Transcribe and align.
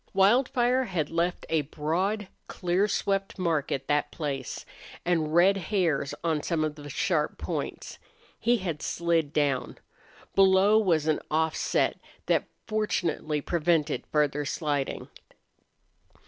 Wildfire 0.15 0.85
had 0.85 1.11
left 1.11 1.45
a 1.47 1.61
broad, 1.61 2.27
clear 2.47 2.87
swept 2.87 3.37
mark 3.37 3.71
at 3.71 3.87
that 3.87 4.11
place, 4.11 4.65
and 5.05 5.35
red 5.35 5.55
hairs 5.57 6.15
on 6.23 6.41
some 6.41 6.63
of 6.63 6.73
the 6.73 6.89
sharp 6.89 7.37
points. 7.37 7.99
He 8.39 8.57
had 8.57 8.81
slid 8.81 9.31
down. 9.31 9.77
Below 10.33 10.79
was 10.79 11.05
an 11.05 11.19
offset 11.29 11.99
that 12.25 12.47
fortunately 12.65 13.41
prevented 13.41 14.03
further 14.07 14.43
sliding. 14.43 15.07